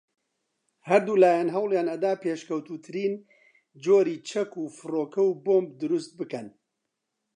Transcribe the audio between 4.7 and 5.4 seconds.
فڕۆکەو